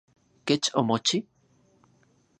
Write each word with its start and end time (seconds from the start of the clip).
¿Kech 0.45 0.65
omochi? 0.79 1.17